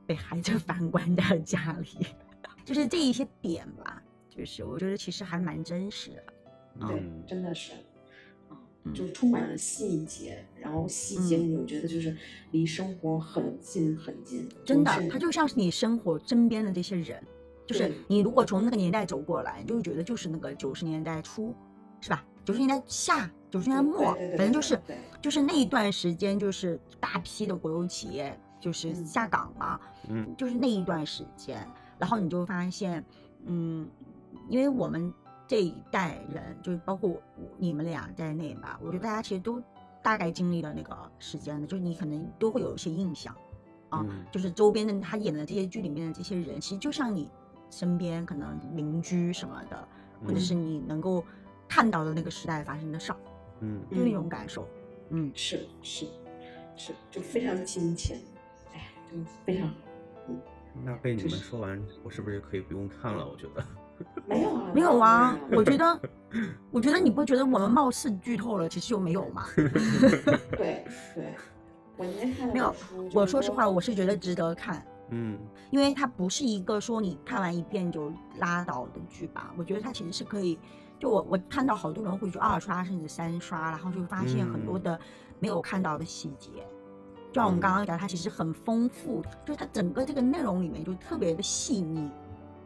[0.06, 2.06] 被孩子 反关在家里，
[2.64, 6.22] 就是这一些点吧，就是我觉得其实还蛮真实的。
[6.86, 7.72] 对嗯，真的是，
[8.94, 12.16] 就是充满了细节，然后细节你就觉得就是
[12.50, 17.22] 离生活很近很近，真的就，是它就像是你生活身边的这些人，
[17.66, 21.54] 就是你如果从那个年代走过来，你就会觉得就是那个九十年代初，
[22.00, 22.24] 是吧？
[22.44, 24.96] 九十年代下，九十年代末，反正就是对。
[25.20, 29.06] 就是那一段时间，就是大批的国有企业就是嗯。
[29.06, 30.34] 下岗嘛，嗯。
[30.38, 31.64] 就是那一段时间，
[31.98, 33.04] 然后你就发现，
[33.44, 33.86] 嗯，
[34.48, 35.12] 因为我们
[35.50, 37.20] 这一代人，就是包括我
[37.58, 39.60] 你们俩在内吧，我觉得大家其实都
[40.00, 43.34] 大概经历了那个时间的，就是你可能都会有一些印象
[43.88, 47.28] 啊，嗯就是周边的他演的这些剧里面的这些人，其实就像你
[47.68, 49.88] 身边可能邻居什么的，
[50.24, 51.24] 或者嗯是你能够
[51.66, 53.18] 看到的那个时代发生的事儿，
[53.58, 54.68] 嗯就那种感受，
[55.08, 55.32] 嗯。
[55.34, 56.06] 是是
[56.76, 58.20] 是，就非常亲切，
[58.72, 59.74] 哎呀，就非常好。
[60.84, 63.28] 那被你们说完，我是不是可以不用看了？
[63.28, 63.66] 我觉得，
[64.26, 66.00] 没有啊，没有啊，我觉得，
[66.70, 69.44] 我觉得你不会觉得我们貌似剧透了，其实又没有嘛。
[70.56, 70.84] 对
[71.14, 71.34] 对，
[71.96, 72.74] 我今天看了没有
[73.12, 75.38] 我说实话，我是觉得值得看，嗯
[75.70, 79.52] 因为它不是一个说你看完一遍就拉倒的剧吧。
[79.56, 80.58] 我觉得它其实是可以，
[80.98, 85.00] 就我我看到好多人会去二刷甚至三刷，然后就发现很多嗯的
[85.38, 86.50] 没有看到的细节。
[87.32, 92.10] 就像我们刚刚讲，它其实很丰富，就是它整个这个内容里面就特别的细腻，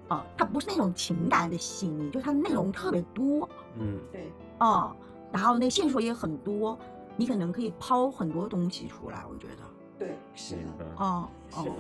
[0.09, 4.95] 啊、它不是那种情感的细腻，就它内容特别多，嗯对哦，
[5.33, 6.79] 然后那线索也很多，
[7.17, 9.63] 你可能可以抛很多东西出来，我觉得，
[9.99, 10.63] 对是的。
[10.99, 11.75] 哦是的哦，，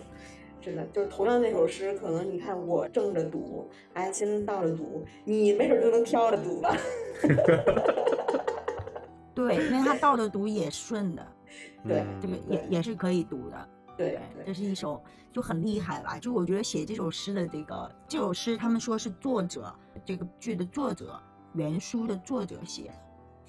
[0.60, 6.74] 真的，就是同样那首诗，可能你看我正着读，安心倒着读，你没准就能挑着读吧。
[9.34, 11.26] 对，因为它倒着读也顺的，
[11.86, 15.02] 对嗯这个也也是可以读的，对这是一首
[15.32, 16.18] 就很厉害吧？
[16.18, 21.20] 就我觉得写这首诗的这个这首诗，他们说是作者这个剧的作者
[21.52, 22.92] 原书的作者写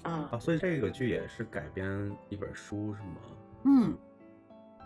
[0.02, 3.16] 的，啊啊，，所以这个剧也是改编一本书是吗？
[3.64, 3.96] 嗯，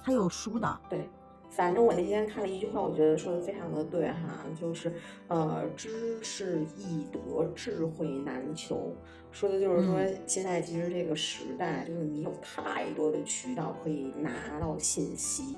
[0.02, 1.08] 他有书的，对。
[1.50, 4.92] 反正我那天看了一句话，我觉得说的非常的对哈，就是
[5.28, 8.94] 呃，知识易得，智慧难求。
[9.32, 15.56] 说的就是说嗯，现在其实这个时代，就是你有太多的渠道可以拿到信息，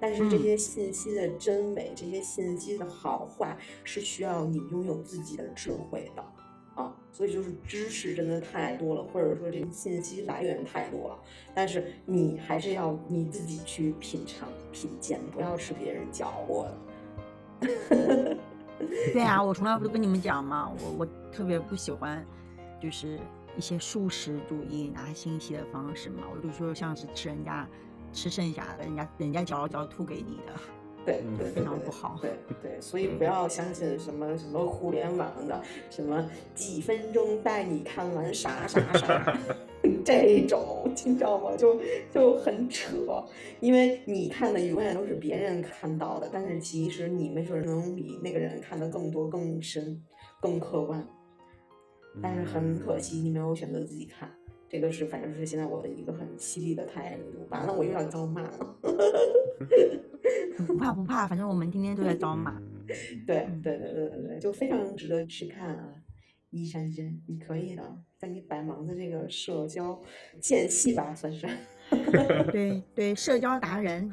[0.00, 6.24] 但是这嗯些信息的真伪，这些信息的好坏，是需要你拥有自己的智慧的。
[7.14, 11.18] 所以就是知识真的太多了，或者说这个信息来源太多了，
[11.54, 16.76] 但是你还是要你自己去品尝、品鉴，不要吃别人教过的。
[19.12, 22.26] 对啊，我从来不是跟你们讲嘛，我我特别不喜欢，
[22.82, 23.20] 就是
[23.56, 27.64] 一些素食主义拿信息的方式嘛，我就说像是吃人家
[28.12, 30.52] 吃剩下的，人家人家嚼了嚼吐给你的，
[31.04, 39.38] 对对对非常不好对对，所以不要相信什么什么互联网的什么几分钟带你看完啥啥啥
[40.04, 41.56] 这种，你知道吗？
[41.56, 41.78] 就
[42.10, 43.24] 就很扯，
[43.60, 50.02] 因为你看的永远都是别人看到的，但是其实你没准能比那个人看的更多、更深、
[50.40, 51.06] 更客观。
[52.22, 54.30] 但是很可惜，你没有选择自己看。
[54.68, 57.46] 这个是，反正是现在我的一个很犀利的态度。
[57.50, 58.76] 完了，我又要遭骂了。
[60.66, 62.52] 不怕不怕，反正我们天天都在招骂。
[62.60, 62.70] 嗯
[63.26, 65.94] 对对对对对对，就非常值得去看啊！
[66.50, 67.82] 一山真，你可以的，
[68.18, 70.00] 在你百忙的这个社交
[70.38, 71.48] 间隙吧，算是。
[72.52, 74.10] 对对，社交达人，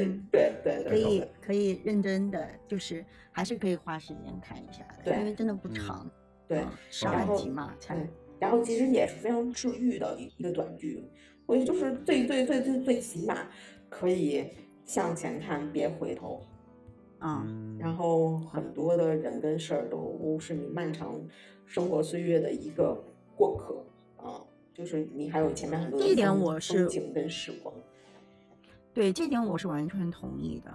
[0.00, 6.10] 嗯，对对可以可以认真的，就是还是可以花时间看一下的，对因为真的不长，
[6.48, 8.08] 对嗯十二集嘛，才对，
[8.40, 11.04] 然后其实也是非常治愈的一一个短剧，
[11.44, 13.46] 我觉得就是最最最最最起码
[13.90, 14.44] 可以
[14.86, 16.40] 向前看，别回头。
[17.18, 21.20] 啊，嗯然后很多的人跟事儿都是你漫长
[21.66, 22.96] 生活岁月的一个
[23.34, 23.84] 过客
[24.22, 24.40] 啊，
[24.72, 27.74] 就是你还有前面很多这一点风我是风景跟时光。
[28.92, 30.70] 对这点我是完全同意的。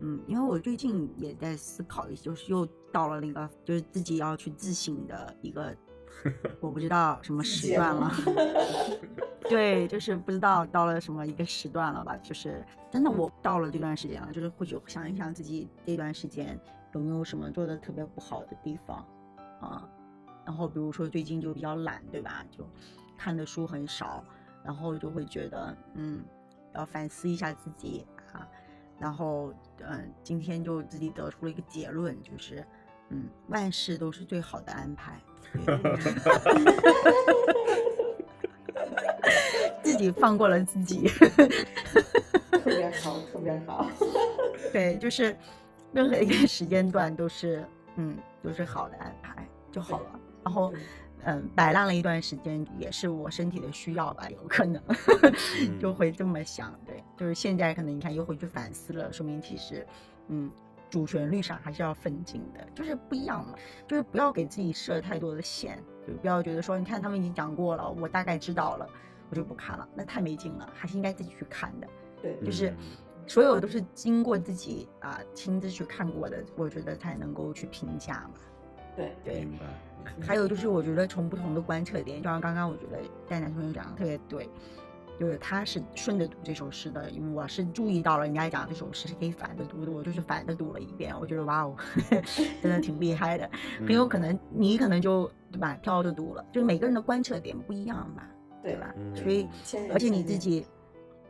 [0.00, 5.74] 嗯，因为我最近也在思考，就是又到了那个就是自己要去自省的一个，
[6.60, 8.12] 我不知道什么时段了。
[9.48, 12.16] 对，就是不知道到了什么一个时段了吧？
[12.22, 16.58] 就是真的，我到了这段时间了，就是会去想一想自己这段时间
[16.94, 19.06] 有没有什么做的特别不好的地方
[19.60, 19.88] 啊。
[20.44, 22.44] 然后比如说最近就比较懒，对吧？
[22.50, 22.68] 就
[23.16, 24.24] 看的书很少，
[24.64, 26.24] 然后就会觉得嗯，
[26.74, 28.48] 要反思一下自己啊。
[28.98, 32.66] 然后嗯，今天就自己得出了一个结论，就是
[33.10, 35.20] 嗯，万事都是最好的安排。
[39.82, 43.86] 自己放过了自己，特别好，特别好。
[44.72, 45.36] 对，就是
[45.92, 47.64] 任何一个时间段都是，
[47.96, 50.20] 嗯， 都是好的安排就好了。
[50.44, 50.72] 然后，
[51.24, 54.82] 嗯摆烂了一段时间，也是我身体的需要吧，有可能
[55.80, 56.78] 就会这么想。
[56.84, 59.86] 对，就是现在可能你看又回去反思了，说明其实，
[60.28, 60.50] 嗯，
[60.88, 63.54] 主旋律上还是要奋进的，就是不一样嘛，
[63.86, 68.88] 就是不要给自己设太多的线，就不要觉得说你看他们已经讲过了，我大概知道了，
[69.30, 71.88] 我就不看了，那太没劲了，还是应该自己去看的。
[72.22, 72.74] 对，就是
[73.26, 78.34] 所有都是经过自己啊亲自去看过的，我觉得才能够去评价嘛。
[78.96, 79.66] 对对，明白。
[80.24, 84.48] 还有就是，我觉得从不同的观测点，就像刚刚我觉得戴楠同学讲的特别对，
[85.18, 91.74] 就是他是顺着读这首诗的，因为我是注意到了人家讲这首诗是可以反着读的，我就是反着读了一遍，我觉得哇哦，
[92.62, 93.50] 真的挺厉害的。
[93.80, 98.22] 很有可能你可能就对吧，跳着读了，就是每个人的观测点不一样嘛，
[98.62, 98.94] 对吧？
[99.14, 99.48] 所以
[99.92, 100.66] 而且你自己。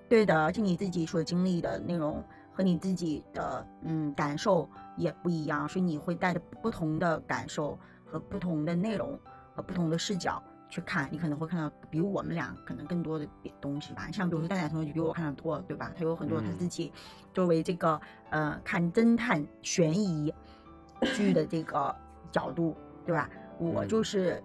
[0.09, 2.23] 对的，而且你自己所经历的内容
[2.53, 9.19] 和你自己的嗯感受也不一样，所以你会带着不同的感受和不同的内容
[9.53, 14.09] 和不同的视角去看，你可能会看到比我们俩可能更多的点东西吧。
[14.13, 15.93] 像比如说蛋仔同学就比我看的多，对吧？
[15.97, 16.93] 他有很多他自己
[17.33, 18.01] 作为这个
[18.31, 20.33] 呃看侦探悬疑
[21.15, 21.95] 剧的这个
[22.33, 23.31] 角度，对吧？
[23.59, 24.43] 我就是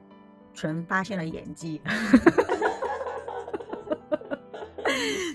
[0.53, 1.81] 纯发现了演技。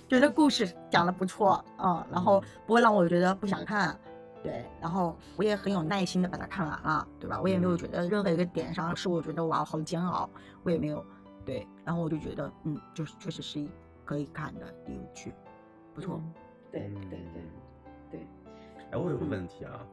[0.09, 3.99] 觉得故事讲的不错啊，然后不会让我觉得不想看，
[4.47, 7.41] 对，然后我也很有耐心的把它看完了，对吧？
[7.43, 10.31] 我也没有觉得任何一个点上是我觉得哇好煎熬，
[10.63, 11.05] 我也没有，
[11.45, 13.67] 对，然后我就觉得嗯，就是确实是
[14.05, 15.33] 可以看的一部剧，
[15.93, 16.23] 不错，
[16.71, 17.43] 对对对
[18.13, 18.21] 对。
[18.93, 19.85] 哎，我有个问题啊，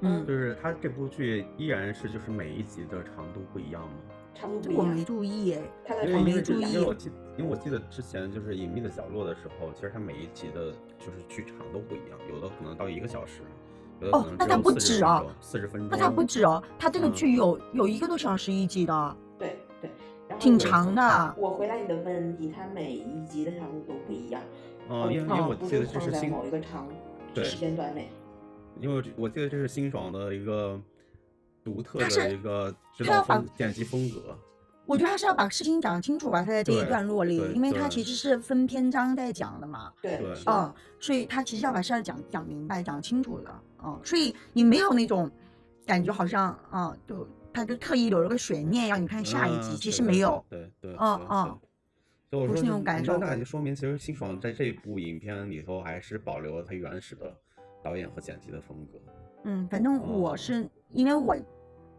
[0.00, 3.94] 嗯，就是它这部剧依然是就是每一集的长度不一样吗？
[4.34, 5.54] 长度我没注意
[5.86, 13.42] 哎，因为没注意，因为我记，因为我记得之前就是《隐秘的角落》的时候，其实它每一集的就是剧长都不一样，有的可能到一个小时，
[14.00, 19.90] 有的可能那它不止哦，四十分钟，那它不止哦，它这个剧有有一个多小时一集的，对对，
[20.38, 21.34] 挺长的。
[21.38, 24.40] 我回答你的问题，它每一集的长度都不一样，
[24.88, 26.88] 哦，因为因为我记得这是新某一个长
[27.36, 28.10] 时间段内，
[28.80, 30.80] 因为我记得这是辛爽的一个。
[31.62, 34.34] 独特的一个指导风剪辑风格，
[34.86, 36.40] 我觉得他是要把事情讲清楚吧。
[36.40, 39.92] 他在这一段落里，因为他其实是分篇章在讲的嘛。
[40.00, 43.54] 对，嗯，所以他其实要把事儿讲讲明白、讲清楚的。
[43.84, 45.30] 嗯，所以你没有那种
[45.86, 49.76] 感觉，好像啊，就他就特意留了个悬念，让你看下一集。
[49.76, 50.44] 其实没有。
[50.48, 50.96] 对对。
[50.98, 51.58] 嗯嗯。
[52.30, 57.36] 所以我说那种感受，那就说明其实辛爽在这部影片里头还是保留了他原始的
[57.82, 58.98] 导演和剪辑的风格。
[59.44, 61.36] 嗯，反正我是因为我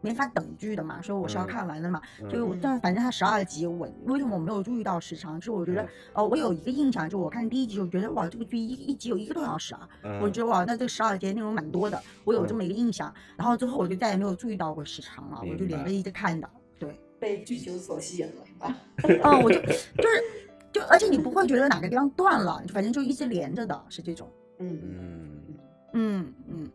[0.02, 2.02] 没法等剧的嘛，所以我是要看完的嘛。
[2.30, 5.40] 就我但反正它十二集，我为什么我没有注意到时长？
[5.40, 9.88] 就是我觉得，呃，我有一个印象，就我看第一集我觉得哇，这个剧一一集有一个多小时啊，
[10.22, 13.14] 我觉得哇，那这十二集内容蛮多的，我有这么一个印象。
[13.38, 16.50] 然后之后我就再也没有注意到过时长了，我就连着一直看的。
[16.80, 18.76] 对，被剧情所吸引了是吧？
[19.24, 20.24] 嗯， 我就就是
[20.72, 24.30] 就，而且你不会觉得哪个地方断了，反正就一直连着的，是这种。
[24.60, 25.54] 嗯嗯
[25.94, 26.72] 嗯嗯。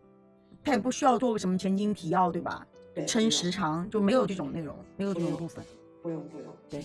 [0.65, 2.67] 他也不需要做个什么前情提要，对吧？
[2.97, 5.63] 对，撑时长就没有这种内容，没有这种部分。
[6.03, 6.83] 不用不用，对，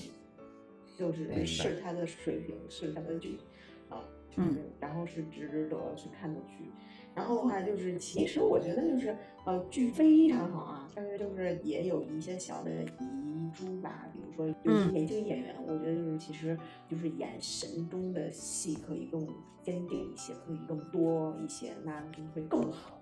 [0.98, 3.40] 就是是他的水平，是他的剧，
[3.88, 4.04] 啊，
[4.36, 6.70] 嗯，然后是值得去看的剧。
[7.16, 16.58] 然后的话就是，其实我觉得就是，呃，剧非常好啊，但是就是也有一些小的遗珠吧，比如说有些年轻演员，我觉得就是其实
[16.90, 19.26] 就是演神中的戏可以更
[19.62, 23.01] 坚定一些，可以更多一些，那就会更好。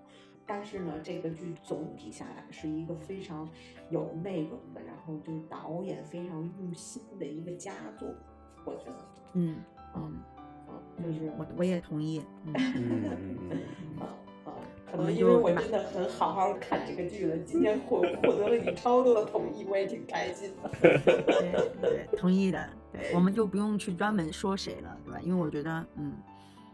[0.52, 3.48] 但是呢，这个剧总体下来是一个非常
[3.88, 8.08] 有内容的，然后就是导演非常用心的一个佳作，
[8.64, 8.96] 我觉得。
[9.34, 9.58] 嗯
[9.94, 10.12] 嗯
[10.98, 12.20] 嗯，就是我我也同意。
[12.46, 13.58] 嗯 嗯嗯
[14.00, 14.10] 啊
[14.46, 14.50] 啊，
[14.90, 20.68] 可能因为我真的很好好看这个剧了，今天获 获得了你超多的同意，我也挺开心的。
[20.82, 20.98] 对
[21.80, 22.68] 对，同意的。
[22.92, 25.20] 对，我们就不用去专门说谁了，对吧？
[25.22, 26.12] 因为我觉得，嗯，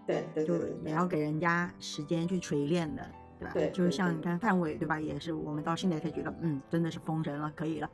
[0.07, 3.07] 对对，就也要给人家时间去锤炼的。
[3.39, 3.51] 对吧？
[3.53, 4.99] 对，就是像你看范伟，对吧？
[4.99, 7.91] 也是我们到现在才觉得，嗯，真的是封神了，可以了，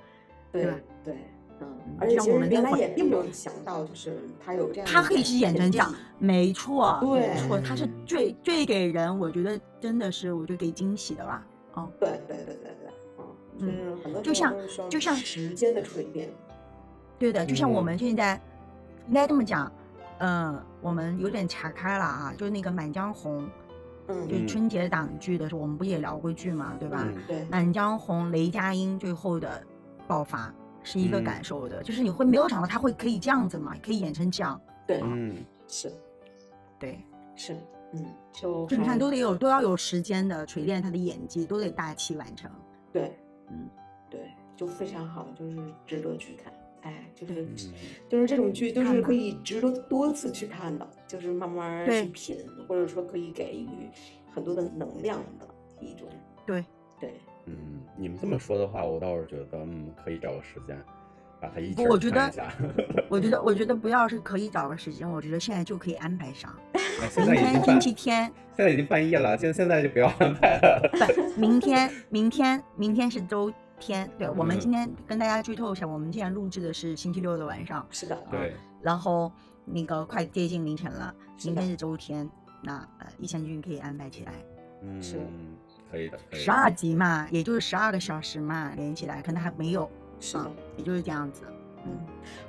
[0.52, 0.74] 对吧？
[1.04, 1.14] 对，
[1.60, 1.68] 嗯。
[1.98, 11.46] 而且我们原来也并没有想到，就是他有这样，他可以是演成这样，没错，没错，他是最最给人，我觉得真的是，我就给惊喜的吧。
[11.76, 13.24] 嗯，对对对对对，
[13.58, 14.54] 嗯，就是很多就像
[14.90, 16.28] 就像时间的锤炼，
[17.18, 18.40] 对的，就像我们现在
[19.08, 19.72] 应该这么讲，
[20.18, 23.42] 嗯，我们有点岔开了啊，就是那个《满江红》。
[24.08, 27.08] 嗯，就春节档剧的时候，我们不也聊过剧嘛，对吧？
[27.26, 29.62] 对，《满江红》雷佳音最后的
[30.06, 34.60] 爆发是一个感受的，就是你会没有想到他会可以这样子嘛，可以演成这样。
[34.86, 35.36] 对，嗯，
[35.68, 35.92] 是，
[36.78, 37.04] 对，
[37.36, 37.54] 是，
[37.92, 42.50] 嗯，就就你看，都得有都要有时间的锤炼他的演技，都得大器晚成。
[42.92, 43.16] 对，
[43.50, 43.68] 嗯，
[44.10, 44.20] 对。
[44.54, 46.52] 就非常好，就是值得去看。
[46.82, 47.48] 哎，就是嗯
[48.08, 52.36] 就是这种剧都是可以值得多次去看的，就是慢慢对去品，
[52.68, 53.68] 或者说可以给予
[54.34, 55.46] 很多的能量的
[55.80, 56.08] 一种。
[56.44, 56.64] 对，
[57.00, 57.12] 对，
[57.46, 60.76] 嗯，你们这么说的话，我倒是觉得，嗯，可以找个时间
[61.40, 62.52] 把它一起我觉得看一下。
[63.08, 66.52] 我觉得， 我觉得不要是可以找个时间，我觉得现在就可以安排上。
[67.16, 68.24] 明天星期天，
[68.56, 70.90] 现在已经半夜了，现现在就不要安排了。
[70.92, 73.52] 不，明天，明天，明天是周
[73.82, 74.08] 天。
[74.16, 79.30] 对，我们嗯今天跟大家剧透一下，我们现在录制的是星期六的晚上，是的，对，然后
[79.64, 81.12] 那个快接近凌晨了，
[81.44, 82.28] 明天是周天，
[82.62, 84.32] 那呃，一千君可以安排起来，
[84.82, 85.20] 嗯是，
[85.90, 86.40] 可以的，可以。
[86.40, 90.38] 十二集嘛，也就是十二个小时嘛，连起来可能还没有，是
[90.76, 91.42] 也就是这样子。
[91.84, 91.98] 嗯，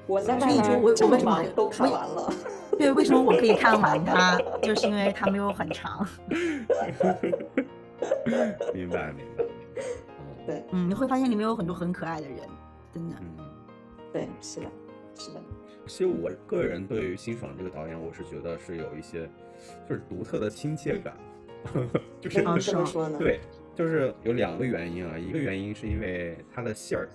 [0.06, 2.32] 我在所以外就我我为什么面这么忙都看完了。
[2.78, 6.08] 对，为什么我可以看完它， 就是因为它没有很长。
[8.76, 9.33] 明白，明白。
[10.44, 10.64] 嗯对。
[10.72, 12.40] 嗯，你会发现里面有很多很可爱的人，
[12.92, 13.16] 真的。
[13.20, 13.46] 嗯，
[14.12, 14.66] 对，是的，
[15.16, 15.42] 是的，
[15.86, 19.30] 其实我个人对于辛爽这个导演，我是觉得是有一些
[19.88, 21.16] 就是独特的亲切感，
[22.22, 22.78] 就是为什么是吗？
[22.78, 23.18] 这么说呢？
[23.18, 23.40] 对，
[23.76, 27.10] 就是有两个原因啊，一个原因是因为他的姓儿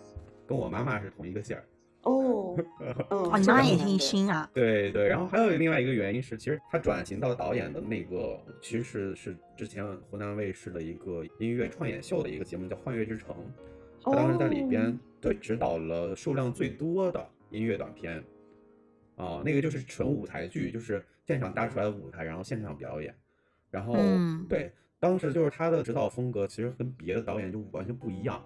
[0.46, 1.64] 跟我妈妈是同一个姓儿，
[2.02, 4.50] 哦， 嗯，哦，你这妈也姓个很难得辛啊？
[4.54, 13.34] 对对，然后还有另外一个原因是，其实他转型到导演的那个，其实是是之前湖南卫视的一个音乐创演秀的一个节目，叫《幻乐之城》。
[14.00, 18.22] 他当时在里边、哦对指导了数量最多的音乐短片，
[19.16, 23.12] 啊、那个就是纯舞台剧，就是现场搭出来的舞台，然后现场表演，
[23.68, 24.70] 然后、嗯对，
[25.00, 28.40] 当时就是他的指导风格其实跟别的导演就完全不一样。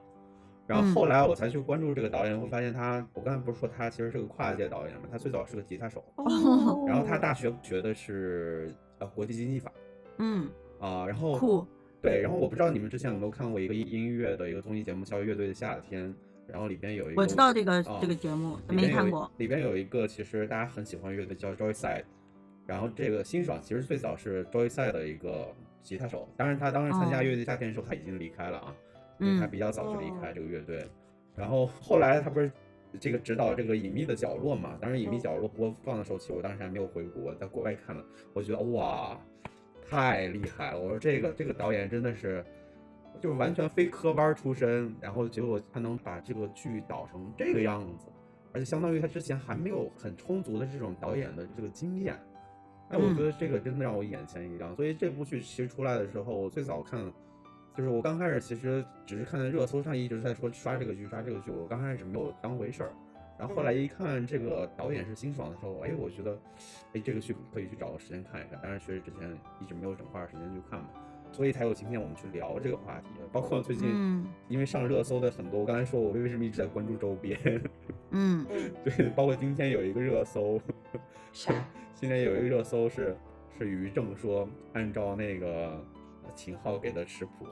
[0.67, 9.73] 然后嗯后来我才去关注这个导演，会发现他，我刚才不是说他其实是个跨界导演嘛，他最早是个吉他手，哦，然后他大学学的是呃国际经济法
[10.19, 10.49] 嗯，
[10.79, 11.67] 啊、然后酷。
[12.01, 16.09] 对，然后我不知道你们之前有没有看过一个音乐的一个综艺节目叫《乐队的夏天》，
[16.49, 19.31] 然后里边有一个我知道这个啊这个节目，没看过。
[19.37, 22.03] 里边有一个其实大家很喜欢乐队叫 Joyside，
[22.67, 28.75] 然后这个辛爽其实最早是 Joyside 的一个吉他手，当然他当时参加哦乐队夏天的时候他已经离开了啊，
[29.23, 30.87] 因为他嗯比较早就离开哦这个乐队，
[31.35, 32.51] 然后后来他不是。
[33.01, 38.05] 这个指导这个隐秘的角落嘛，当然隐秘角落播放的时候，其实我当时还没有回国，在国外看了，
[38.35, 39.19] 我觉得哇，
[39.89, 40.79] 太厉害了！
[40.79, 42.45] 我说这个这个导演真的是，
[43.19, 48.09] 就是完全非科班出身，然后结果他能把这个剧导成这个样子，
[48.53, 52.15] 而且相当于他之前还没有很充足的这种导演的这个经验。
[52.91, 54.77] 哎，我嗯觉得这个真的让我眼前一亮。
[54.77, 57.11] 所以这部剧其实出来的时候，我最早看，
[57.77, 62.93] 就是我刚开始其实只是看热搜上一直在说刷这个剧，刷这个剧，我刚开始没有当回事儿。
[63.39, 66.39] 然后后来一看这个导演是辛爽的时候，哎，我觉得，
[66.93, 68.61] 哎，这个剧可以去找个时间看一看。
[68.63, 70.87] 但是，确实之前一直没有整块儿时间去看嘛，
[71.33, 73.09] 所以才有今天我们去聊这个话题。
[73.33, 77.37] 包括最近，嗯因为上热搜的很多，我刚才说我为什么一直在关注周边，
[78.11, 80.61] 嗯嗯， 对，包括今天有一个热搜，
[81.33, 81.53] 啥？
[81.97, 83.17] 今天有一个热搜是
[83.59, 85.85] 是于正说，按照那个
[86.23, 87.47] 呃秦昊给的食谱，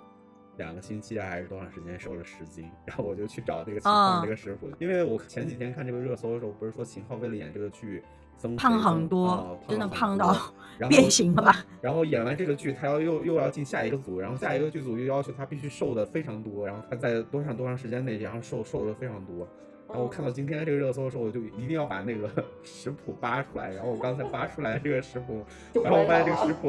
[0.61, 8.03] 两个星期啊还是多长时间瘦了十斤，然后我就去找这个秦昊啊这个食谱，因为我前几天看这个热搜的时候，不是说秦昊为了演这个剧
[8.37, 10.37] 增胖很多啊真的胖到
[10.79, 11.65] 然后变形了吧？
[11.81, 19.49] 然后演完这个剧，他要又又要进下一个组，然后下一个剧组又要求他必须瘦的非常多，然后他在多长多长时间内，然后瘦瘦的非常多。
[19.89, 22.31] 然后我看到今天这个热搜的时候，我就一定要把那个
[22.63, 23.73] 食谱扒出来。
[23.75, 25.45] 然后我刚才扒出来这个食谱，
[25.83, 26.69] 然后我发现这个不食谱，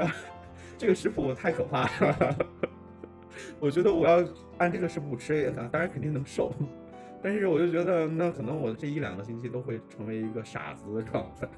[0.00, 0.16] 啊，
[0.78, 2.36] 这个食谱太可怕了。
[3.58, 4.24] 我觉得我要
[4.58, 6.52] 按这个食谱吃也，当然肯定能瘦，
[7.22, 11.48] 但是我就觉得那可能我这一两个星期都会成为一个傻子的状态。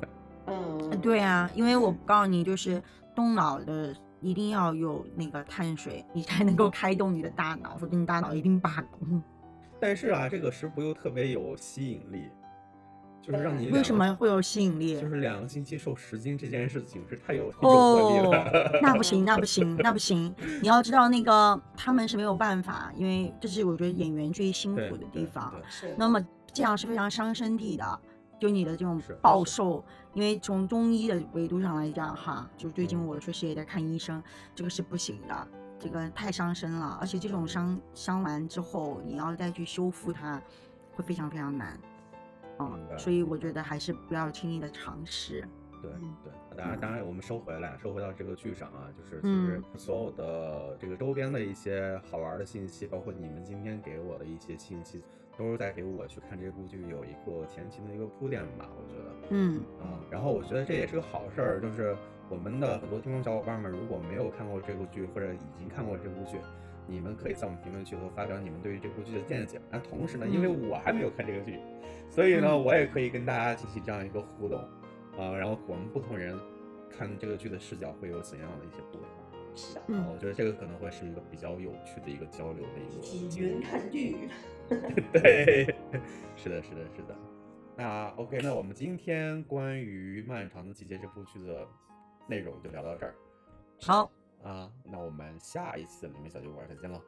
[0.46, 2.82] 嗯，对啊，因为我告诉你，就是
[3.14, 9.22] 动脑的一定要有那个碳水，你才能够开动你的大脑，否则你大脑一定罢工。
[9.80, 12.28] 但是啊，这个食谱又特别有吸引力，
[13.22, 15.00] 就是让你为什么会有吸引力？
[15.00, 20.34] 就是两个星期瘦十斤这件事情是太有诱惑力哦了。，那不行，那不行，那不行！
[20.60, 25.54] 你要知道，那个他们是没有办法，因为这是我觉得演员最辛苦的地方。
[25.80, 26.20] 对，那么
[26.52, 28.00] 这样是非常伤身体的，
[28.40, 34.20] 就你的这种暴瘦，因为从中医的维度上来讲，哈，就最近嗯我确实也在看医生，
[34.52, 35.48] 这个是不行的，
[35.78, 40.42] 这个太伤身了，而且这种伤伤完之后，你要再去修复它，
[40.96, 41.78] 会非常非常难，
[42.90, 45.46] 嗯，所以我觉得还是不要轻易的尝试。
[45.80, 45.90] 对
[46.22, 55.02] 对，当然当然，我们收回来，收回到这个剧上啊，就是其实所有的这个周边的一些好玩的信息，包括你们今天给我的一些信息，
[55.36, 61.96] 都是在给我去看这部剧有一个前期的一个铺垫吧，我觉得，嗯啊，然后我觉得这也是个好事儿，就是
[62.28, 66.38] 我们的很多听众小伙伴们，如果没有看过这部剧或者已经看过这部剧。
[66.92, 69.58] 你们可以在我们评论区和发表你们对于这部剧的见解。
[69.70, 71.58] 那同时呢，因为我还没有看这个剧，
[72.10, 74.58] 所以呢，我也可以跟大家进行这样一个互动
[75.16, 75.32] 啊。
[75.34, 76.38] 然后我们不同人
[76.90, 79.06] 看这个剧的视角会有怎样的一些不同？
[79.54, 83.02] 是的，我觉得这个可能会是一个比较有趣的一个交流的一个。
[83.02, 84.28] 体云看剧。
[85.12, 85.74] 对，
[86.36, 87.16] 是的，是的，是的。
[87.76, 91.66] 那 OK，那我们今天关于《漫长的季节》这部剧的
[92.26, 93.14] 内容就聊到这儿。
[93.80, 94.10] 好。
[94.42, 97.00] 啊，那我们下一次里面小酒馆再见喽。